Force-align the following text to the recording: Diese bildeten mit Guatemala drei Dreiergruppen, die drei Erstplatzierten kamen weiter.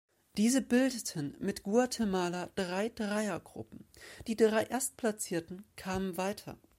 Diese 0.35 0.63
bildeten 0.63 1.35
mit 1.39 1.61
Guatemala 1.61 2.47
drei 2.55 2.89
Dreiergruppen, 2.89 3.87
die 4.25 4.35
drei 4.35 4.63
Erstplatzierten 4.63 5.63
kamen 5.75 6.17
weiter. 6.17 6.57